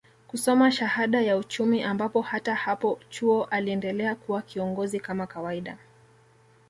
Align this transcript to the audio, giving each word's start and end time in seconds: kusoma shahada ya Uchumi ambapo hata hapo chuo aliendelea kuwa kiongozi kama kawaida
kusoma 0.27 0.71
shahada 0.71 1.21
ya 1.21 1.37
Uchumi 1.37 1.83
ambapo 1.83 2.21
hata 2.21 2.55
hapo 2.55 2.99
chuo 3.09 3.43
aliendelea 3.43 4.15
kuwa 4.15 4.41
kiongozi 4.41 4.99
kama 4.99 5.27
kawaida 5.27 5.77